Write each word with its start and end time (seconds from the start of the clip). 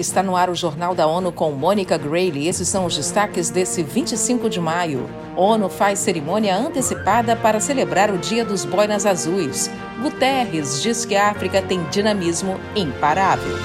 Está 0.00 0.22
no 0.22 0.34
ar 0.34 0.48
o 0.48 0.54
Jornal 0.54 0.94
da 0.94 1.06
ONU 1.06 1.30
com 1.30 1.52
Mônica 1.52 1.98
Grayle. 1.98 2.48
Esses 2.48 2.66
são 2.66 2.86
os 2.86 2.96
destaques 2.96 3.50
desse 3.50 3.82
25 3.82 4.48
de 4.48 4.58
maio. 4.58 5.06
ONU 5.36 5.68
faz 5.68 5.98
cerimônia 5.98 6.56
antecipada 6.56 7.36
para 7.36 7.60
celebrar 7.60 8.10
o 8.10 8.16
Dia 8.16 8.42
dos 8.42 8.64
Boinas 8.64 9.04
Azuis. 9.04 9.70
Guterres 10.00 10.82
diz 10.82 11.04
que 11.04 11.14
a 11.14 11.28
África 11.28 11.60
tem 11.60 11.84
dinamismo 11.90 12.58
imparável. 12.74 13.58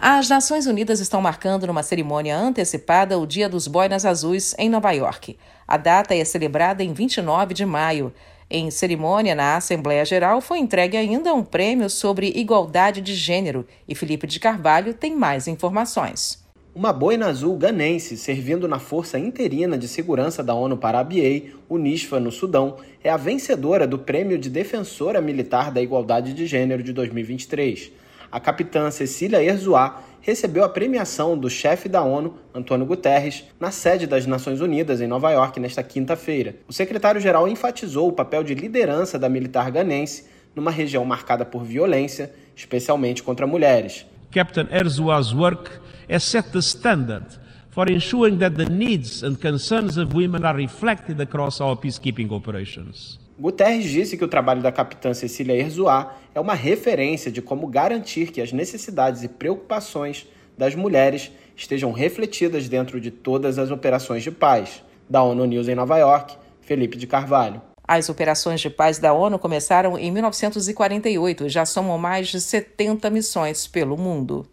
As 0.00 0.28
Nações 0.28 0.66
Unidas 0.66 0.98
estão 0.98 1.22
marcando 1.22 1.68
numa 1.68 1.84
cerimônia 1.84 2.36
antecipada 2.36 3.16
o 3.16 3.24
Dia 3.28 3.48
dos 3.48 3.68
Boinas 3.68 4.04
Azuis 4.04 4.56
em 4.58 4.68
Nova 4.68 4.90
York. 4.90 5.38
A 5.68 5.76
data 5.76 6.16
é 6.16 6.24
celebrada 6.24 6.82
em 6.82 6.92
29 6.92 7.54
de 7.54 7.64
maio. 7.64 8.12
Em 8.52 8.68
cerimônia 8.68 9.32
na 9.32 9.56
Assembleia 9.56 10.04
Geral, 10.04 10.40
foi 10.40 10.58
entregue 10.58 10.96
ainda 10.96 11.32
um 11.32 11.44
prêmio 11.44 11.88
sobre 11.88 12.32
igualdade 12.34 13.00
de 13.00 13.14
gênero 13.14 13.64
e 13.88 13.94
Felipe 13.94 14.26
de 14.26 14.40
Carvalho 14.40 14.92
tem 14.92 15.14
mais 15.14 15.46
informações. 15.46 16.44
Uma 16.74 16.92
boina 16.92 17.28
azul 17.28 17.56
ganense, 17.56 18.16
servindo 18.16 18.66
na 18.66 18.80
Força 18.80 19.20
Interina 19.20 19.78
de 19.78 19.86
Segurança 19.86 20.42
da 20.42 20.52
ONU 20.52 20.76
para 20.76 20.98
a 20.98 21.00
Abiei, 21.00 21.54
UNISFA, 21.68 22.18
no 22.18 22.32
Sudão, 22.32 22.78
é 23.04 23.08
a 23.08 23.16
vencedora 23.16 23.86
do 23.86 24.00
Prêmio 24.00 24.36
de 24.36 24.50
Defensora 24.50 25.20
Militar 25.20 25.70
da 25.70 25.80
Igualdade 25.80 26.34
de 26.34 26.44
Gênero 26.44 26.82
de 26.82 26.92
2023. 26.92 27.92
A 28.32 28.40
capitã 28.40 28.90
Cecília 28.90 29.42
Erzuá 29.42 30.02
recebeu 30.20 30.64
a 30.64 30.68
premiação 30.68 31.36
do 31.36 31.48
chefe 31.48 31.88
da 31.88 32.02
ONU, 32.02 32.34
Antônio 32.54 32.86
Guterres, 32.86 33.44
na 33.58 33.70
sede 33.70 34.06
das 34.06 34.26
Nações 34.26 34.60
Unidas, 34.60 35.00
em 35.00 35.06
Nova 35.06 35.30
York, 35.30 35.58
nesta 35.58 35.82
quinta-feira. 35.82 36.56
O 36.68 36.72
secretário-geral 36.72 37.48
enfatizou 37.48 38.08
o 38.08 38.12
papel 38.12 38.42
de 38.42 38.54
liderança 38.54 39.18
da 39.18 39.28
militar 39.28 39.70
ganense 39.70 40.26
numa 40.54 40.70
região 40.70 41.04
marcada 41.04 41.44
por 41.44 41.64
violência, 41.64 42.32
especialmente 42.54 43.22
contra 43.22 43.46
mulheres. 43.46 44.06
Captain 44.30 44.66
Erzua's 44.70 45.32
work 45.32 45.70
has 46.08 46.22
set 46.22 46.50
the 46.50 46.60
standard 46.60 47.26
for 47.70 47.90
ensuring 47.90 48.38
that 48.38 48.56
the 48.56 48.70
needs 48.70 49.22
and 49.22 49.36
concerns 49.36 49.96
of 49.96 50.14
women 50.14 50.44
are 50.44 50.56
reflected 50.56 51.20
across 51.20 51.60
our 51.60 51.76
peacekeeping 51.76 52.30
operations. 52.32 53.18
Guterres 53.40 53.84
disse 53.84 54.18
que 54.18 54.24
o 54.24 54.28
trabalho 54.28 54.60
da 54.60 54.70
capitã 54.70 55.14
Cecília 55.14 55.56
Erzuá 55.56 56.14
é 56.34 56.38
uma 56.38 56.52
referência 56.52 57.32
de 57.32 57.40
como 57.40 57.66
garantir 57.66 58.30
que 58.30 58.42
as 58.42 58.52
necessidades 58.52 59.22
e 59.22 59.28
preocupações 59.28 60.28
das 60.58 60.74
mulheres 60.74 61.32
estejam 61.56 61.90
refletidas 61.90 62.68
dentro 62.68 63.00
de 63.00 63.10
todas 63.10 63.58
as 63.58 63.70
operações 63.70 64.22
de 64.22 64.30
paz. 64.30 64.84
Da 65.08 65.22
ONU 65.22 65.46
News 65.46 65.68
em 65.68 65.74
Nova 65.74 65.96
York, 65.96 66.36
Felipe 66.60 66.98
de 66.98 67.06
Carvalho. 67.06 67.62
As 67.88 68.10
operações 68.10 68.60
de 68.60 68.68
paz 68.68 68.98
da 68.98 69.14
ONU 69.14 69.38
começaram 69.38 69.98
em 69.98 70.12
1948 70.12 71.46
e 71.46 71.48
já 71.48 71.64
somam 71.64 71.96
mais 71.96 72.28
de 72.28 72.42
70 72.42 73.08
missões 73.08 73.66
pelo 73.66 73.96
mundo. 73.96 74.46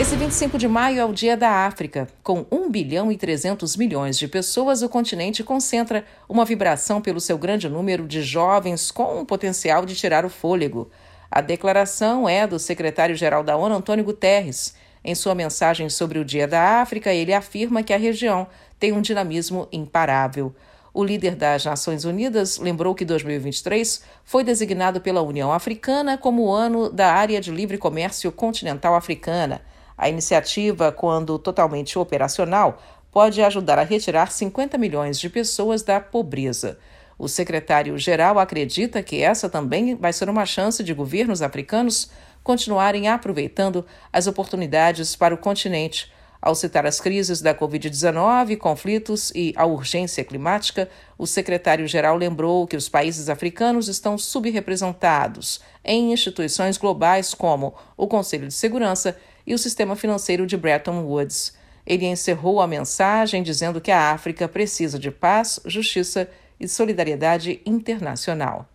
Esse 0.00 0.14
25 0.14 0.58
de 0.58 0.68
maio 0.68 1.00
é 1.00 1.04
o 1.04 1.12
Dia 1.12 1.36
da 1.36 1.66
África. 1.66 2.06
Com 2.22 2.46
1 2.52 2.70
bilhão 2.70 3.10
e 3.10 3.16
300 3.16 3.76
milhões 3.76 4.16
de 4.16 4.28
pessoas, 4.28 4.80
o 4.80 4.88
continente 4.88 5.42
concentra 5.42 6.04
uma 6.28 6.44
vibração 6.44 7.00
pelo 7.00 7.20
seu 7.20 7.36
grande 7.36 7.68
número 7.68 8.06
de 8.06 8.22
jovens 8.22 8.92
com 8.92 9.18
um 9.18 9.24
potencial 9.24 9.84
de 9.84 9.96
tirar 9.96 10.24
o 10.24 10.30
fôlego. 10.30 10.88
A 11.28 11.40
declaração 11.40 12.28
é 12.28 12.46
do 12.46 12.60
secretário-geral 12.60 13.42
da 13.42 13.56
ONU, 13.56 13.74
Antônio 13.74 14.04
Guterres. 14.04 14.72
Em 15.04 15.16
sua 15.16 15.34
mensagem 15.34 15.90
sobre 15.90 16.20
o 16.20 16.24
Dia 16.24 16.46
da 16.46 16.80
África, 16.80 17.12
ele 17.12 17.34
afirma 17.34 17.82
que 17.82 17.92
a 17.92 17.98
região 17.98 18.46
tem 18.78 18.92
um 18.92 19.02
dinamismo 19.02 19.66
imparável. 19.72 20.54
O 20.94 21.02
líder 21.02 21.34
das 21.34 21.64
Nações 21.64 22.04
Unidas 22.04 22.58
lembrou 22.58 22.94
que 22.94 23.04
2023 23.04 24.00
foi 24.24 24.44
designado 24.44 25.00
pela 25.00 25.22
União 25.22 25.52
Africana 25.52 26.16
como 26.16 26.44
o 26.44 26.52
ano 26.52 26.88
da 26.88 27.12
Área 27.12 27.40
de 27.40 27.50
Livre 27.50 27.76
Comércio 27.76 28.30
Continental 28.30 28.94
Africana. 28.94 29.60
A 29.98 30.08
iniciativa, 30.08 30.92
quando 30.92 31.36
totalmente 31.40 31.98
operacional, 31.98 32.80
pode 33.10 33.42
ajudar 33.42 33.80
a 33.80 33.82
retirar 33.82 34.30
50 34.30 34.78
milhões 34.78 35.18
de 35.18 35.28
pessoas 35.28 35.82
da 35.82 36.00
pobreza. 36.00 36.78
O 37.18 37.26
secretário-geral 37.26 38.38
acredita 38.38 39.02
que 39.02 39.20
essa 39.20 39.50
também 39.50 39.96
vai 39.96 40.12
ser 40.12 40.30
uma 40.30 40.46
chance 40.46 40.84
de 40.84 40.94
governos 40.94 41.42
africanos 41.42 42.10
continuarem 42.44 43.08
aproveitando 43.08 43.84
as 44.12 44.28
oportunidades 44.28 45.16
para 45.16 45.34
o 45.34 45.38
continente. 45.38 46.12
Ao 46.40 46.54
citar 46.54 46.86
as 46.86 47.00
crises 47.00 47.40
da 47.40 47.52
Covid-19, 47.52 48.56
conflitos 48.56 49.32
e 49.34 49.52
a 49.56 49.66
urgência 49.66 50.22
climática, 50.22 50.88
o 51.18 51.26
secretário-geral 51.26 52.16
lembrou 52.16 52.64
que 52.64 52.76
os 52.76 52.88
países 52.88 53.28
africanos 53.28 53.88
estão 53.88 54.16
subrepresentados 54.16 55.60
em 55.84 56.12
instituições 56.12 56.78
globais 56.78 57.34
como 57.34 57.74
o 57.96 58.06
Conselho 58.06 58.46
de 58.46 58.54
Segurança 58.54 59.16
e 59.48 59.54
o 59.54 59.58
sistema 59.58 59.96
financeiro 59.96 60.46
de 60.46 60.58
Bretton 60.58 61.00
Woods. 61.00 61.54
Ele 61.86 62.04
encerrou 62.04 62.60
a 62.60 62.66
mensagem 62.66 63.42
dizendo 63.42 63.80
que 63.80 63.90
a 63.90 64.12
África 64.12 64.46
precisa 64.46 64.98
de 64.98 65.10
paz, 65.10 65.58
justiça 65.64 66.28
e 66.60 66.68
solidariedade 66.68 67.62
internacional. 67.64 68.68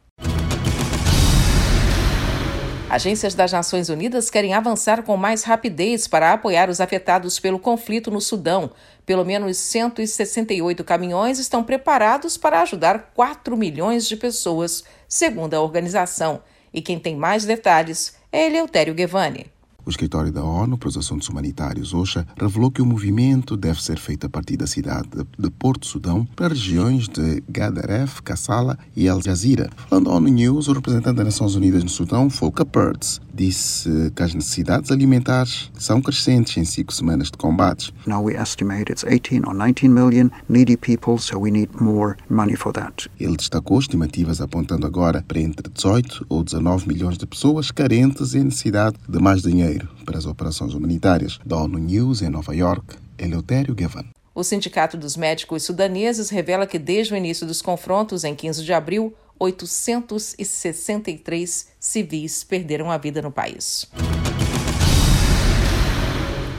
Agências 2.90 3.36
das 3.36 3.52
Nações 3.52 3.90
Unidas 3.90 4.32
querem 4.32 4.56
avançar 4.56 5.04
com 5.04 5.16
mais 5.16 5.44
rapidez 5.44 6.08
para 6.08 6.34
apoiar 6.34 6.70
os 6.70 6.82
afetados 6.82 7.40
pelo 7.40 7.60
conflito 7.60 8.10
no 8.10 8.22
Sudão. 8.22 8.72
Pelo 9.06 9.24
menos 9.24 9.58
168 9.58 10.84
caminhões 10.84 11.38
estão 11.38 11.64
preparados 11.64 12.36
para 12.36 12.62
ajudar 12.62 13.12
4 13.14 13.56
milhões 13.56 14.08
de 14.08 14.16
pessoas, 14.16 14.84
segundo 15.08 15.54
a 15.54 15.62
organização. 15.62 16.42
E 16.74 16.82
quem 16.82 16.98
tem 16.98 17.16
mais 17.16 17.46
detalhes 17.46 18.16
é 18.32 18.48
Eleutério 18.48 18.96
Guevani. 18.96 19.53
O 19.86 19.90
escritório 19.90 20.32
da 20.32 20.42
ONU 20.42 20.78
para 20.78 20.88
os 20.88 20.98
Assuntos 20.98 21.28
Humanitários, 21.28 21.94
OSHA, 21.94 22.26
revelou 22.40 22.72
que 22.72 22.82
o 22.82 22.86
movimento 22.86 23.58
deve 23.58 23.84
ser 23.84 24.00
feito 24.00 24.26
a 24.26 24.30
partir 24.30 24.56
da 24.56 24.66
cidade 24.66 25.10
de 25.38 25.50
Porto 25.52 25.86
Sudão 25.86 26.26
para 26.38 26.54
regiões 26.54 27.10
de 27.10 27.44
Gadaref, 27.50 28.22
Kassala 28.22 28.78
e 28.96 29.08
El 29.08 29.22
Jazira. 29.22 29.70
Falando 29.90 30.10
à 30.10 30.16
ONU 30.16 30.30
News, 30.30 30.70
o 30.70 30.74
representante 30.74 31.18
das 31.18 31.26
Nações 31.26 31.56
Unidas 31.56 31.84
no 31.84 31.90
Sudão, 31.90 32.30
Volker 32.30 32.66
Pertz, 32.66 33.20
disse 33.34 33.90
que 34.16 34.24
as 34.24 34.34
necessidades 34.34 34.90
alimentares 34.90 35.70
são 35.78 36.02
crescentes 36.02 36.56
em 36.56 36.64
cinco 36.64 36.94
semanas 36.94 37.30
de 37.30 37.38
combates. 37.38 37.92
Now 38.08 38.24
we 38.24 38.36
estimate 38.36 38.90
it's 38.90 39.04
18 39.04 39.46
or 39.46 39.54
19 39.54 39.90
million 39.90 40.30
needy 40.48 40.78
people, 40.78 41.18
so 41.18 41.38
we 41.38 41.52
need 41.52 41.70
more 41.82 42.16
money 42.30 42.56
for 42.56 42.72
that. 42.72 43.10
Ele 43.20 43.36
destacou 43.36 43.80
estimativas 43.80 44.40
apontando 44.40 44.86
agora 44.86 45.26
para 45.28 45.42
entre 45.42 45.70
18 45.70 46.26
ou 46.30 46.42
19 46.42 46.88
milhões 46.88 47.18
de 47.18 47.26
pessoas 47.26 47.70
carentes 47.70 48.34
e 48.34 48.44
necessidade 48.44 48.96
de 49.10 49.20
mais 49.20 49.42
dinheiro 49.42 49.73
para 50.06 50.18
as 50.18 50.26
operações 50.26 50.74
humanitárias. 50.74 51.40
Da 51.46 51.58
ONU 51.58 51.78
News 51.78 52.22
em 52.22 52.30
Nova 52.30 52.56
York, 52.56 52.96
Eleutério 53.18 53.76
Gavan. 53.76 54.06
O 54.36 54.44
Sindicato 54.44 54.98
dos 54.98 55.16
Médicos 55.16 55.62
Sudaneses 55.64 56.30
revela 56.30 56.66
que 56.66 56.80
desde 56.80 57.14
o 57.14 57.18
início 57.18 57.46
dos 57.46 57.62
confrontos, 57.62 58.24
em 58.24 58.34
15 58.34 58.64
de 58.64 58.74
abril, 58.74 59.14
863 59.40 61.68
civis 61.80 62.44
perderam 62.44 62.90
a 62.90 62.98
vida 62.98 63.22
no 63.22 63.32
país. 63.32 63.88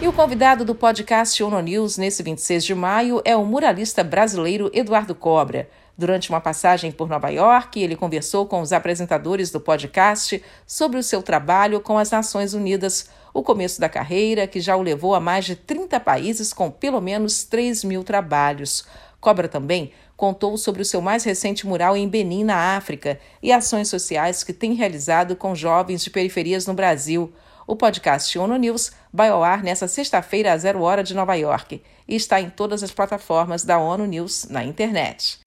E 0.04 0.06
o 0.06 0.12
convidado 0.12 0.66
do 0.66 0.74
podcast 0.74 1.42
ONU 1.42 1.58
News 1.62 1.96
nesse 1.96 2.22
26 2.22 2.62
de 2.62 2.74
maio 2.74 3.22
é 3.24 3.34
o 3.34 3.42
muralista 3.42 4.04
brasileiro 4.04 4.70
Eduardo 4.74 5.14
Cobra. 5.14 5.66
Durante 5.96 6.28
uma 6.28 6.42
passagem 6.42 6.92
por 6.92 7.08
Nova 7.08 7.30
York, 7.30 7.82
ele 7.82 7.96
conversou 7.96 8.44
com 8.44 8.60
os 8.60 8.70
apresentadores 8.70 9.50
do 9.50 9.58
podcast 9.58 10.42
sobre 10.66 10.98
o 10.98 11.02
seu 11.02 11.22
trabalho 11.22 11.80
com 11.80 11.96
as 11.96 12.10
Nações 12.10 12.52
Unidas, 12.52 13.08
o 13.32 13.42
começo 13.42 13.80
da 13.80 13.88
carreira, 13.88 14.46
que 14.46 14.60
já 14.60 14.76
o 14.76 14.82
levou 14.82 15.14
a 15.14 15.20
mais 15.20 15.46
de 15.46 15.56
30 15.56 15.98
países 16.00 16.52
com 16.52 16.70
pelo 16.70 17.00
menos 17.00 17.42
3 17.44 17.82
mil 17.84 18.04
trabalhos. 18.04 18.84
Cobra 19.22 19.48
também 19.48 19.90
contou 20.18 20.58
sobre 20.58 20.82
o 20.82 20.84
seu 20.84 21.00
mais 21.00 21.24
recente 21.24 21.66
mural 21.66 21.96
em 21.96 22.06
Benin, 22.06 22.44
na 22.44 22.76
África, 22.76 23.18
e 23.42 23.50
ações 23.50 23.88
sociais 23.88 24.44
que 24.44 24.52
tem 24.52 24.74
realizado 24.74 25.34
com 25.34 25.54
jovens 25.54 26.04
de 26.04 26.10
periferias 26.10 26.66
no 26.66 26.74
Brasil. 26.74 27.32
O 27.66 27.74
podcast 27.74 28.38
ONU 28.38 28.56
News 28.56 28.92
vai 29.12 29.30
ao 29.30 29.42
ar 29.42 29.62
nesta 29.62 29.88
sexta-feira 29.88 30.52
às 30.52 30.60
zero 30.62 30.82
hora 30.82 31.02
de 31.02 31.14
Nova 31.14 31.34
York 31.34 31.82
e 32.06 32.14
está 32.14 32.38
em 32.40 32.50
todas 32.50 32.82
as 32.82 32.90
plataformas 32.90 33.64
da 33.64 33.78
ONU 33.78 34.04
News 34.04 34.46
na 34.50 34.62
internet. 34.62 35.38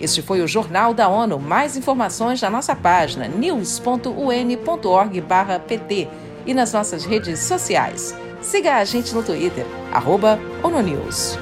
Este 0.00 0.22
foi 0.22 0.40
o 0.40 0.48
Jornal 0.48 0.94
da 0.94 1.08
ONU. 1.08 1.38
Mais 1.38 1.76
informações 1.76 2.40
na 2.40 2.48
nossa 2.48 2.74
página 2.74 3.28
news.un.org/pt 3.28 6.08
e 6.46 6.54
nas 6.54 6.72
nossas 6.72 7.04
redes 7.04 7.40
sociais. 7.40 8.14
Siga 8.40 8.76
a 8.76 8.84
gente 8.84 9.14
no 9.14 9.22
Twitter, 9.22 9.66
arroba 9.92 10.38
ONU 10.62 10.80
News. 10.80 11.36